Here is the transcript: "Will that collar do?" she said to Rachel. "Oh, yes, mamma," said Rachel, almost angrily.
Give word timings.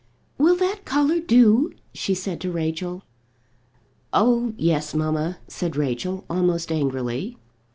"Will 0.39 0.55
that 0.55 0.83
collar 0.83 1.19
do?" 1.19 1.73
she 1.93 2.15
said 2.15 2.41
to 2.41 2.51
Rachel. 2.51 3.03
"Oh, 4.11 4.55
yes, 4.57 4.95
mamma," 4.95 5.37
said 5.47 5.75
Rachel, 5.75 6.25
almost 6.27 6.71
angrily. 6.71 7.37